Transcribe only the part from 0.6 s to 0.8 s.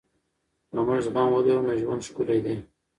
که